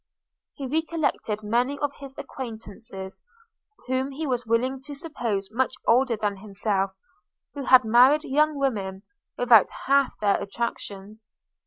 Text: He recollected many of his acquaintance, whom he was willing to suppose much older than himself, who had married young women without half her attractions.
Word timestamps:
He 0.55 0.65
recollected 0.65 1.43
many 1.43 1.77
of 1.77 1.91
his 1.99 2.17
acquaintance, 2.17 2.91
whom 3.85 4.09
he 4.09 4.25
was 4.25 4.47
willing 4.47 4.81
to 4.81 4.95
suppose 4.95 5.51
much 5.51 5.75
older 5.85 6.17
than 6.17 6.37
himself, 6.37 6.89
who 7.53 7.65
had 7.65 7.83
married 7.85 8.23
young 8.23 8.57
women 8.57 9.03
without 9.37 9.69
half 9.85 10.15
her 10.21 10.37
attractions. 10.41 11.23